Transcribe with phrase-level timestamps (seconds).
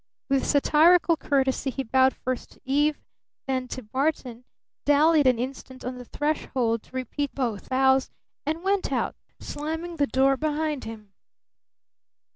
[0.29, 2.97] With satirical courtesy he bowed first to Eve,
[3.45, 4.45] then to Barton,
[4.83, 8.09] dallied an instant on the threshold to repeat both bows,
[8.43, 11.13] and went out, slamming the door behind him.